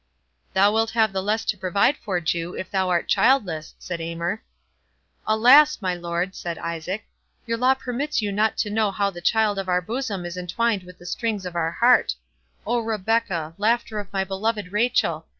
"Thou 0.55 0.71
wilt 0.73 0.89
have 0.97 1.13
the 1.13 1.21
less 1.21 1.45
to 1.45 1.55
provide 1.55 1.95
for, 1.95 2.19
Jew, 2.19 2.55
if 2.55 2.71
thou 2.71 2.89
art 2.89 3.07
childless," 3.07 3.75
said 3.77 4.01
Aymer. 4.01 4.41
"Alas! 5.27 5.79
my 5.79 5.93
lord," 5.93 6.33
said 6.33 6.57
Isaac, 6.57 7.05
"your 7.45 7.59
law 7.59 7.75
permits 7.75 8.19
you 8.19 8.31
not 8.31 8.57
to 8.57 8.71
know 8.71 8.89
how 8.89 9.11
the 9.11 9.21
child 9.21 9.59
of 9.59 9.69
our 9.69 9.79
bosom 9.79 10.25
is 10.25 10.37
entwined 10.37 10.81
with 10.85 10.97
the 10.97 11.05
strings 11.05 11.45
of 11.45 11.55
our 11.55 11.73
heart—O 11.73 12.79
Rebecca! 12.79 13.53
laughter 13.59 13.99
of 13.99 14.11
my 14.11 14.23
beloved 14.23 14.71
Rachel! 14.71 15.27